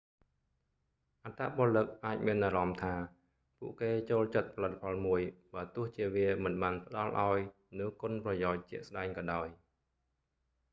[1.23, 2.93] អត្តពលិកអាចមានអារម្មណ៍ថា
[3.57, 5.21] ពួកគេចូលចិត្តផលិតផលមួយ
[5.53, 7.39] បើទោះជាវាមិនបានផ្តល់ឱ្យ
[7.77, 9.47] នូវគុណប្រយោជន៍ជាក់ស្តែងក៏ដោយ